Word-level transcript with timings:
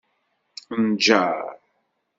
Nǧeṛ. 0.87 1.37